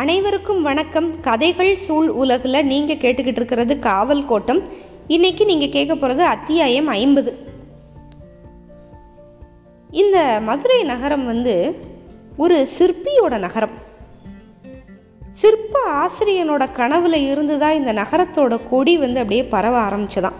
[0.00, 1.20] அனைவருக்கும் வணக்கம்.
[1.20, 4.60] கதைகள் சூழ் உலகில் நீங்கள் கேட்டுக்கிட்டு இருக்கிறது காவல் கோட்டம்.
[5.06, 7.30] இன்னைக்கு நீங்கள் கேட்க போகிறது அத்தியாயம் ஐம்பது.
[9.90, 11.54] இந்த மதுரை நகரம் வந்து
[12.36, 13.74] ஒரு சிற்பியோட நகரம்.
[15.28, 20.38] சிற்ப ஆசிரியனோட கனவுல இருந்து தான் இந்த நகரத்தோட கொடி வந்து அப்படியே பரவ ஆரம்பிச்சதாம்.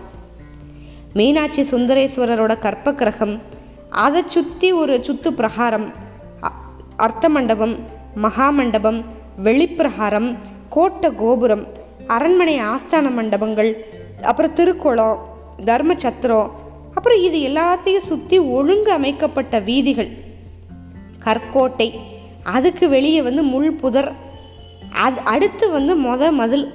[1.13, 3.37] மீனாட்சி சுந்தரேஸ்வரரோட கற்ப கிரகம்
[4.07, 5.87] அதை சுற்றி ஒரு சுத்து பிரகாரம்
[6.97, 7.77] அர்த்த மண்டபம்
[8.23, 9.01] மகாமண்டபம்
[9.45, 10.37] வெளிப்பிரகாரம்
[10.69, 11.67] கோட்டை கோபுரம்
[12.07, 13.85] அரண்மனை ஆஸ்தான மண்டபங்கள்
[14.23, 15.19] அப்புறம் திருக்குளம்
[15.65, 16.51] தர்ம சத்திரம்
[16.95, 20.09] அப்புறம் இது எல்லாத்தையும் சுற்றி ஒழுங்கு அமைக்கப்பட்ட வீதிகள்.
[21.19, 22.01] கற்கோட்டை
[22.45, 24.13] அதுக்கு வெளியே வந்து முள் புதர்
[24.91, 26.73] அது அடுத்து வந்து மொத மதில்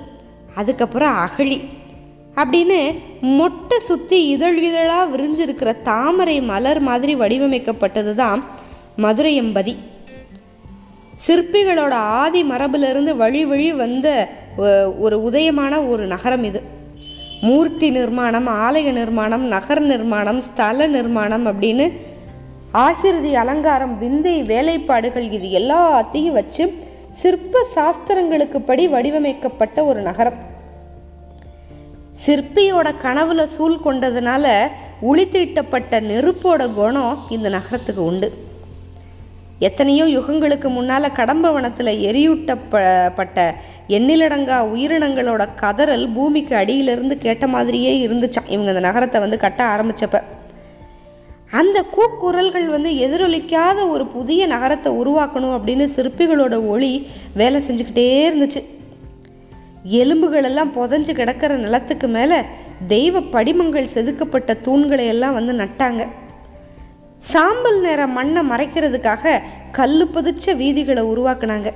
[0.55, 1.61] அதுக்கப்புறம் அகழி
[2.35, 8.43] அப்படின்னு மொட்டை சுற்றி இதழ் இதழாக விரிஞ்சிருக்கிற தாமரை மலர் மாதிரி வடிவமைக்கப்பட்டது தான்
[8.95, 9.77] மதுரை எம்பதி
[11.15, 14.27] சிற்பிகளோட ஆதி மரபிலிருந்து வழி வழி வந்த
[14.99, 16.61] ஒரு உதயமான ஒரு நகரம் இது.
[17.41, 21.91] மூர்த்தி நிர்மாணம் ஆலய நிர்மாணம் நகர் நிர்மாணம் ஸ்தல நிர்மாணம் அப்படின்னு
[22.71, 26.73] ஆகிருதி அலங்காரம் விந்தை வேலைப்பாடுகள் இது எல்லாத்தையும் வச்சு
[27.11, 30.38] சிற்ப சாஸ்திரங்களுக்கு படி வடிவமைக்கப்பட்ட ஒரு நகரம்.
[32.25, 34.45] சிற்பியோட கனவுல சூழ் கொண்டதுனால
[35.02, 38.49] உளித்தீட்டப்பட்ட நெருப்போட குணம் இந்த நகரத்துக்கு உண்டு.
[39.67, 43.38] எத்தனையோ யுகங்களுக்கு முன்னால் கடம்பவனத்தில் எரியூட்டப்பட்ட
[43.98, 50.22] எண்ணிலடங்கா உயிரினங்களோட கதறல் பூமிக்கு அடியிலிருந்து கேட்ட மாதிரியே இருந்துச்சான் இவங்க அந்த நகரத்தை வந்து கட்ட ஆரம்பித்தப்ப
[51.59, 56.92] அந்த கூக்குரல்கள் வந்து எதிரொலிக்காத ஒரு புதிய நகரத்தை உருவாக்கணும் அப்படின்னு சிற்பிகளோட ஒளி
[57.34, 58.62] வேலை செஞ்சுக்கிட்டே இருந்துச்சு.
[60.02, 62.38] எலும்புகளெல்லாம் புதஞ்சு கிடக்கிற நிலத்துக்கு மேலே
[62.88, 66.02] தெய்வ படிமங்கள் செதுக்கப்பட்ட தூண்களை எல்லாம் வந்து நட்டாங்க.
[67.22, 69.39] சாம்பல் நிற மண்ணை மறைக்கிறதுக்காக
[69.72, 71.72] கல்லு பதிச்ச வீதிகளை உருவாக்குனாங்க.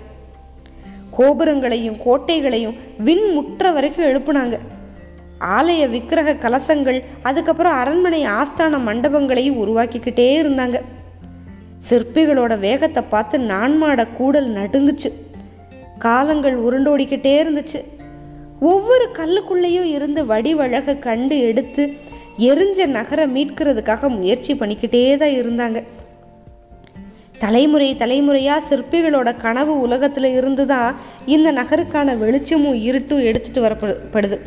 [1.11, 4.57] கோபுரங்களையும் கோட்டைகளையும் விண் முற்ற வரைக்கும் எழுப்புனாங்க.
[5.39, 10.81] ஆலய விக்கிரக கலசங்கள் அதுக்கப்புறம் அரண்மனை ஆஸ்தான மண்டபங்களையும் உருவாக்கிக்கிட்டே இருந்தாங்க.
[11.89, 15.11] சிற்பிகளோட வேகத்தை பார்த்து நான்மாட கூடல் நடுங்குச்சு.
[15.99, 17.83] காலங்கள் உருண்டோடிக்கிட்டே இருந்துச்சு.
[18.59, 22.13] ஒவ்வொரு கல்லுக்குள்ளேயும் இருந்து வடிவழக கண்டு எடுத்து
[22.49, 25.79] எரிஞ்ச நகரை மீட்கிறதுக்காக முயற்சி பண்ணிக்கிட்டே தான் இருந்தாங்க.
[27.43, 30.95] தலைமுறை தலைமுறையாக சிற்பிகளோட கனவு உலகத்தில் இருந்து தான்
[31.35, 34.37] இந்த நகருக்கான வெளிச்சமும் இருட்டும் எடுத்துட்டு வரப்படுது.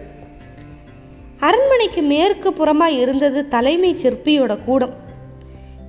[1.49, 4.95] அரண்மனைக்கு மேற்கு புறமாக இருந்தது தலைமை சிற்பியோட கூடம்.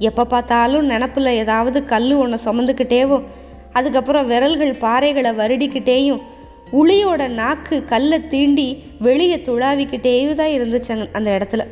[0.09, 3.17] எப்போ பார்த்தாலும் நினப்பில் ஏதாவது கல் ஒன்று சுமந்துக்கிட்டேவோ
[3.79, 6.21] அதுக்கப்புறம் விரல்கள் பாறைகளை வருடிக்கிட்டேயும்
[6.79, 8.67] உளியோட நாக்கு கல்லை தீண்டி
[9.07, 11.63] வெளியே துளாவிக்கிட்டேயும் தான் இருந்துச்சாங்க அந்த இடத்துல.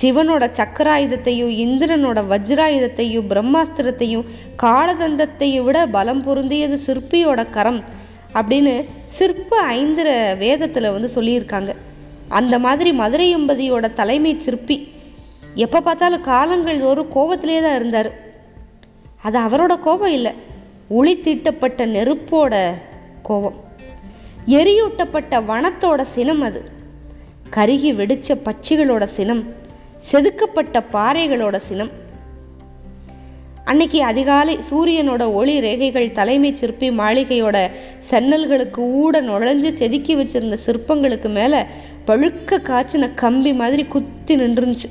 [0.00, 4.24] சிவனோட சக்கராயுதத்தையும் இந்திரனோட வஜ்ராயுதத்தையும் பிரம்மாஸ்திரத்தையும்
[4.62, 7.80] காலதந்தத்தையும் விட பலம் பொருந்தியது சிற்பியோட கரம்
[8.34, 11.72] அப்படின்னு சிற்ப ஐந்திர வேதத்தில் வந்து சொல்லியிருக்காங்க.
[12.28, 14.92] அந்த மாதிரி மதுரை எம்பதியோட தலைமை சிற்பி
[15.54, 18.10] எப்போ பார்த்தாலும் காலங்கள் ஒரு கோபத்திலே தான் இருந்தார்.
[19.22, 20.32] அது அவரோட கோபம் இல்லை.
[20.88, 22.74] ஒளி தீட்டப்பட்ட நெருப்போட
[23.22, 23.64] கோபம்.
[24.46, 26.70] எரியூட்டப்பட்ட வனத்தோட சினம் அது.
[27.56, 29.66] கருகி வெடிச்ச பட்சிகளோட சினம்.
[29.98, 31.90] செதுக்கப்பட்ட பாறைகளோட சினம்.
[33.64, 37.70] அன்னைக்கு அதிகாலை சூரியனோட ஒளி ரேகைகள் தலைமை சிற்பி மாளிகையோட
[38.10, 41.62] சன்னல்களுக்கு ஊட நுழைஞ்சு செதுக்கி வச்சிருந்த சிற்பங்களுக்கு மேலே
[42.06, 44.88] பழுக்க காய்ச்சின கம்பி மாதிரி குத்தி நின்றுருந்துச்சு.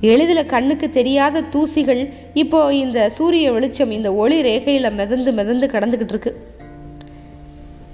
[0.00, 6.46] எளிதில் கண்ணுக்கு தெரியாத தூசிகள் இப்போ இந்த சூரிய வெளிச்சம் இந்த ஒளி ரேகையில் மிதந்து மிதந்து கடந்துக்கிட்டு இருக்கு.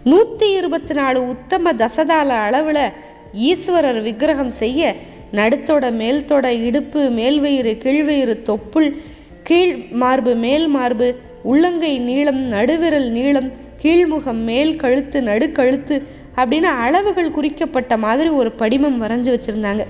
[0.04, 2.92] நூற்றி இருபத்தி நாலு உத்தம தசதால அளவில்
[3.32, 4.94] ஈஸ்வரர் விக்கிரகம் செய்ய
[5.32, 8.96] நடுத்தோட மேல்தொட இடுப்பு மேல்வயிறு கீழ்வயிறு தொப்புள்
[9.42, 13.52] கீழ் மார்பு மேல் மார்பு உள்ளங்கை நீளம் நடுவிரல் நீளம்
[13.82, 16.02] கீழ்முகம் மேல் கழுத்து நடுக்கழுத்து
[16.36, 19.84] அப்படின்னு அளவுகள் குறிக்கப்பட்ட மாதிரி ஒரு படிமம் வரைஞ்சு வச்சுருந்தாங்க.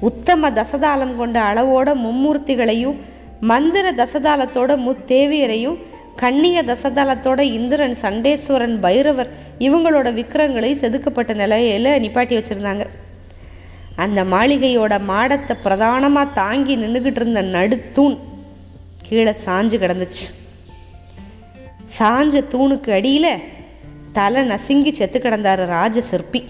[0.00, 2.96] உத்தம தசதாலம் கொண்ட அளவோட மும்மூர்த்திகளையும்
[3.40, 5.78] மந்திர தசதாலத்தோட முத்தேவியரையும்
[6.16, 12.86] கண்ணிய தசதாலத்தோட இந்திரன் சண்டேஸ்வரன் பைரவர் இவங்களோட விக்கிரங்களை செதுக்கப்பட்ட நிலையில நிப்பாட்டி வச்சுருந்தாங்க.
[14.02, 18.16] அந்த மாளிகையோட மாடத்தை பிரதானமாக தாங்கி நின்றுக்கிட்டு இருந்த நடுத்தூண்
[19.06, 20.26] கீழே சாஞ்சு கிடந்துச்சு.
[21.98, 23.32] சாஞ்ச தூணுக்கு அடியில்
[24.12, 26.40] தலை நசுங்கி செத்து கிடந்தாரு ராஜ சிற்பி.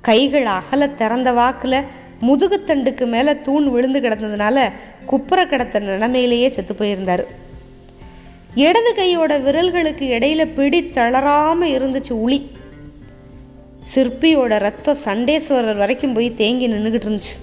[0.00, 1.78] கைகள் அகல திறந்த வாக்கில்
[2.22, 4.66] முதுகுத்தண்டுக்கு மேலே தூண் விழுந்து கிடந்ததுனால
[5.06, 7.24] குப்புற கிடத்த நிலைமையிலேயே செத்து போயிருந்தார்.
[8.66, 12.38] இடது கையோட விரல்களுக்கு இடையில பிடி தளராமல் இருந்துச்சு உளி.
[13.92, 17.34] சிற்பியோட ரத்தம் சண்டேஸ்வரர் வரைக்கும் போய் தேங்கி நின்றுக்கிட்டு இருந்துச்சு.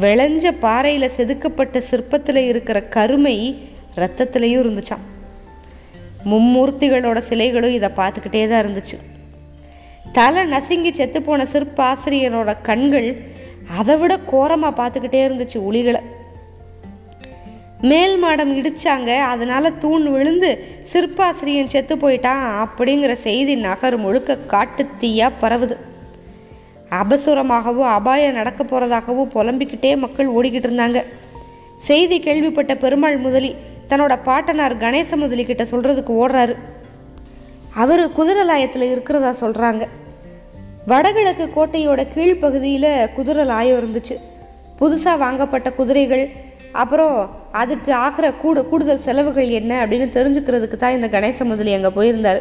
[0.00, 3.36] விளைஞ்ச பாறையில் செதுக்கப்பட்ட சிற்பத்தில் இருக்கிற கருமை
[3.96, 5.04] ரத்தத்துலேயும் இருந்துச்சாம்.
[6.24, 8.96] மும்மூர்த்திகளோட சிலைகளும் இதை பார்த்துக்கிட்டே தான் இருந்துச்சு.
[10.12, 13.08] தலை நசுங்கி செத்துப்போன சிற்பாசிரியரோட கண்கள்
[13.78, 16.00] அதை விட கோரமாக பார்த்துக்கிட்டே இருந்துச்சு உளிகளை.
[17.80, 25.76] மேல் மாடம் இடித்தாங்க அதனால் தூண் விழுந்து சிற்பாசிரியன் செத்து போயிட்டான் அப்படிங்கிற செய்தி நகர் முழுக்க காட்டுத்தீயா பரவுது.
[26.90, 31.04] அபசுரமாகவோ அபாயம் நடக்க போகிறதாகவோ புலம்பிக்கிட்டே மக்கள் ஓடிக்கிட்டு இருந்தாங்க.
[31.76, 33.54] செய்தி கேள்விப்பட்ட பெருமாள் முதலி
[33.88, 36.54] தன்னோட பாட்டனார் கணேச முதலி கிட்ட சொல்கிறதுக்கு ஓடுறாரு.
[37.74, 39.86] அவர் குதிரலாயத்தில் இருக்கிறதா சொல்கிறாங்க
[40.86, 44.16] வடகிழக்கு கோட்டையோட கீழ்ப்பகுதியில் குதிரலாயம் இருந்துச்சு.
[44.80, 46.30] புதுசாக வாங்கப்பட்ட குதிரைகள்
[46.72, 52.40] அப்புறம் அதுக்கு ஆகிற கூட கூடுதல் செலவுகள் என்ன அப்படின்னு தெரிஞ்சுக்கிறதுக்கு தான் இந்த கணேச முதலி அங்கே போயிருந்தார்.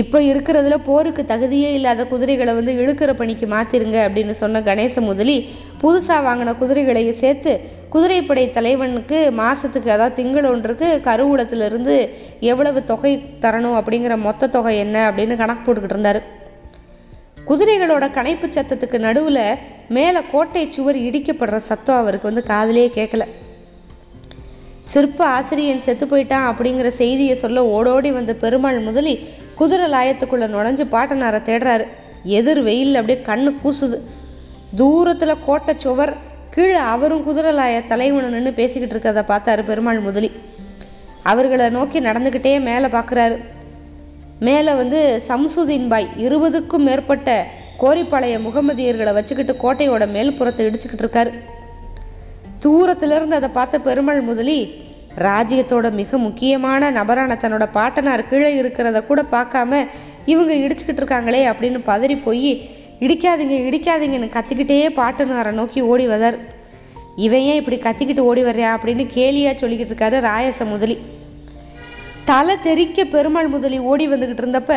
[0.00, 5.36] இப்போ இருக்கிறதுல போருக்கு தகுதியே இல்லாத குதிரைகளை வந்து இழுக்கிற பணிக்கு மாற்றிருங்க அப்படின்னு சொன்ன கணேச முதலி
[5.82, 7.52] புதுசாக வாங்கின குதிரைகளையும் சேர்த்து
[7.94, 11.96] குதிரைப்படை தலைவனுக்கு மாதத்துக்கு அதாவது திங்கள் ஒன்றுக்கு கருவூலத்திலிருந்து
[12.40, 13.12] எவ்வளவு தொகை
[13.44, 16.20] தரணும் அப்படிங்கிற மொத்த தொகை என்ன அப்படின்னு கணக்கு போட்டுக்கிட்டு இருந்தார்.
[17.48, 19.44] குதிரைகளோட கணைப்பு சத்தத்துக்கு நடுவில்
[19.88, 23.24] மேலே கோட்டை சுவர் இடிக்கப்படுற சத்தம் அவருக்கு வந்து காதலே கேட்கல.
[24.92, 29.14] சிற்ப ஆசிரியன் செத்து போயிட்டான் அப்படிங்கிற செய்தியை சொல்ல ஓடோடி வந்த பெருமாள் முதலி
[29.60, 31.86] குதிரை லாயத்துக்குள்ளே நுழைஞ்சு பாட்டனாரை தேடுறாரு.
[32.38, 33.98] எதிர் வெயில் அப்படியே கண்ணு கூசுது.
[34.76, 36.12] தூரத்தில் கோட்டை சுவர்
[36.54, 40.30] கீழே அவரும் குதிரை லாய தலைவனு நின்று பேசிக்கிட்டு இருக்கிறத பார்த்தாரு பெருமாள் முதலி.
[41.32, 43.36] அவர்களை நோக்கி நடந்துக்கிட்டே மேலே பார்க்குறாரு
[44.46, 47.30] மேலே வந்து சம்சுதீன் பாய் இருபதுக்கும் மேற்பட்ட
[47.82, 51.32] கோரிப்பாளைய முகமதியர்களை வச்சுக்கிட்டு கோட்டையோட மேல்புறத்தை இடிச்சுக்கிட்டு இருக்காரு.
[52.58, 54.84] தூரத்திலிருந்து அதை பார்த்த பெருமாள் முதலி
[55.18, 59.86] ராஜ்யத்தோட மிக முக்கியமான நபரான தன்னோட பாட்டனார் கீழே இருக்கிறத கூட பார்க்காம
[60.26, 62.70] இவங்க இடிச்சுக்கிட்டு இருக்காங்களே அப்படின்னு பதறி போய்
[63.00, 66.36] இடிக்காதீங்க இடிக்காதீங்கன்னு கத்திக்கிட்டே பாட்டனாரை நோக்கி ஓடி வந்தார்
[67.16, 70.98] இவன் ஏன் இப்படி கத்திக்கிட்டு ஓடி வர்றியா அப்படின்னு கேலியாக சொல்லிக்கிட்டு இருக்காரு ராயச முதலி.
[72.24, 74.74] தலை தெறிக்க பெருமாள் முதலி ஓடி வந்துக்கிட்டு இருந்தப்ப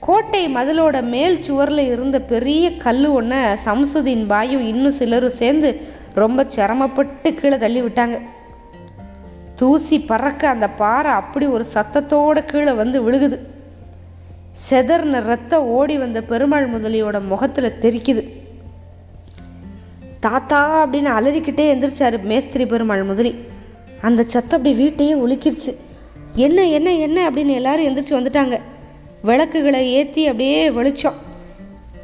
[0.00, 5.80] கோட்டை மதிலோட மேல் சுவரில் இருந்த பெரிய கல் ஒன்றை சம்சுதீன் பாயும் இன்னும் சிலரும் சேர்ந்து
[6.16, 8.20] ரொம்ப சிரமப்பட்டு கீழே தள்ளி விட்டாங்க.
[9.54, 13.38] தூசி பறக்க அந்த பாறை அப்படி ஒரு சத்தத்தோடு கீழே வந்து விழுகுது.
[14.70, 18.28] செதர்ன ரத்தம் ஓடி வந்த பெருமாள் முதலியோட முகத்தில் தெரிக்குது.
[20.20, 23.34] தாத்தா அப்படின்னு அலறிக்கிட்டே எந்திரிச்சாரு மேஸ்திரி பெருமாள் முதலி.
[24.00, 25.76] அந்த சத்தம் அப்படி வீட்டையே ஒலிக்கிருச்சு.
[26.32, 27.30] என்ன என்ன என்ன?
[27.30, 28.60] அப்படின்னு எல்லாரும் எந்திரிச்சு வந்துட்டாங்க.
[29.22, 31.14] விளக்குகளை ஏற்றி அப்படியே வெளிச்சம்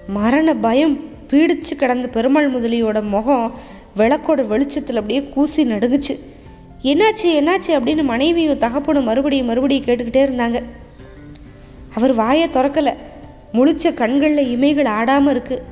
[0.07, 0.99] மரண பயம்
[1.29, 6.15] பீடிச்சு கிடந்த பெருமாள் முதலியோட முகம் விளக்கோட வெளிச்சத்தில் அப்படியே கூசி நடுங்குச்சு.
[6.83, 10.59] என்னாச்சு என்னாச்சு அப்படின்னு மனைவியும் தகப்பனும் மறுபடியும் மறுபடியும் கேட்டுக்கிட்டே இருந்தாங்க.
[11.95, 12.95] அவர் வாயை திறக்கலை.
[13.53, 15.63] முழிச்ச கண்களில் இமைகள் ஆடாமல் இருக்கு.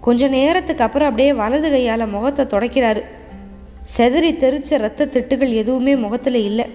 [0.00, 3.02] கொஞ்ச நேரத்துக்கு அப்புறம் அப்படியே வலது கையால் முகத்தை துடைக்கிறாரு.
[3.96, 6.66] செதறி தெரிச்ச ரத்த திட்டுகள் எதுவுமே முகத்தில் இல்லை.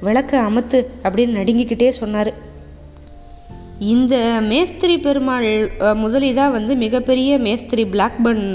[0.00, 2.30] விளக்க அமத்து அப்படின்னு நடுங்கிக்கிட்டே சொன்னார்.
[3.86, 5.48] இந்த மேஸ்திரி பெருமாள்
[5.78, 8.46] அஹ், முதலி தான் வந்து மிகப்பெரிய மேஸ்திரி பிளாக்பர்ன்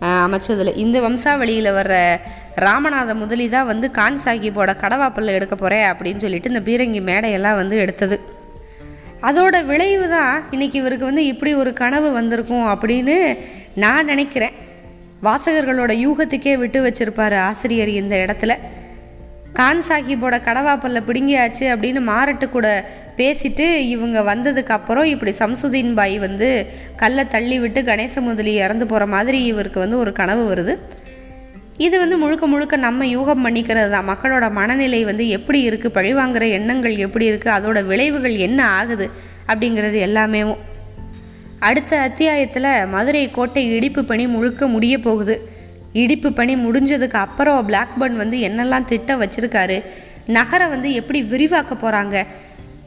[0.00, 2.20] அமைச்சதில் இந்த வம்சாவளியில் வர்ற
[2.56, 7.76] ராமநாத முதலி தான் வந்து கான் சாஹிப்போட கடவாப்பல்ல எடுக்க போகிறேன் அப்படின்னு சொல்லிட்டு இந்த பீரங்கி மேடையெல்லாம் வந்து
[7.76, 8.20] எடுத்தது.
[9.22, 13.38] அதோட விளைவு தான் இன்னைக்கு இவருக்கு வந்து இப்படி ஒரு கனவு வந்திருக்கும் அப்படின்னு
[13.74, 14.52] நான் நினைக்கிறேன்.
[15.22, 18.54] வாசகர்களோட யூகத்துக்கே விட்டு வச்சுருப்பார் ஆசிரியர் இந்த இடத்துல.
[19.52, 27.26] கான் சாஹிப்போட கடவாப்பல்ல பிடுங்கியாச்சு அப்படின்னு மாரட்டு கூட பேசிட்டு இவங்க வந்ததுக்கப்புறம் இப்படி சம்சுதீன் பாய் வந்து கல்லை
[27.26, 30.78] தள்ளி விட்டு கணேச முதலி இறந்து போகிற மாதிரி இவருக்கு வந்து ஒரு கனவு வருது.
[31.76, 34.08] இது வந்து முழுக்க முழுக்க நம்ம யூகம் பண்ணிக்கிறது தான்.
[34.08, 39.10] மக்களோட மனநிலை வந்து எப்படி இருக்குது பழிவாங்கிற எண்ணங்கள் எப்படி இருக்குது அதோட விளைவுகள் என்ன ஆகுது
[39.46, 40.56] அப்படிங்கிறது எல்லாமே
[41.58, 45.56] அடுத்த அத்தியாயத்தில் மதுரை கோட்டை இடிப்பு பணி முழுக்க முடிய போகுது.
[45.92, 49.84] இடிப்பு பணி முடிஞ்சதுக்கு அப்புறம் பிளாக்பர்ன் வந்து என்னெல்லாம் திட்டம் வச்சுருக்காரு
[50.26, 52.26] நகரை வந்து எப்படி விரிவாக்க போகிறாங்க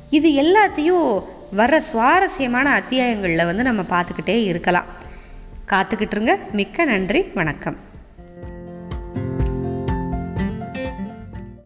[0.09, 4.85] இது எல்லாத்தையும் வர சுவாரஸ்யமான அத்தியாயங்களில் வந்து நம்ம பார்த்துக்கிட்டே இருக்கலாம்.
[5.67, 7.21] காத்துக்கிட்டுருங்க மிக்க நன்றி.
[7.33, 7.90] வணக்கம்.